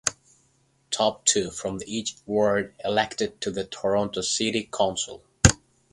[0.89, 5.21] Top two from each ward elected to Toronto City Council.